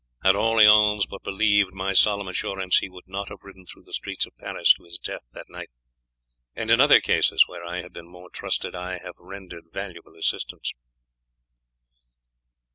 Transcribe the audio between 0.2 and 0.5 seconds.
Had